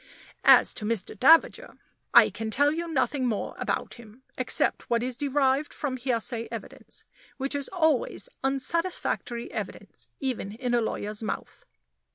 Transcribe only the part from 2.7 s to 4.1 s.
you nothing more about